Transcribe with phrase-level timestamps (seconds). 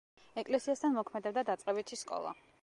[0.43, 2.35] ეკლესიასთან მოქმედებდა დაწყებითი სკოლა.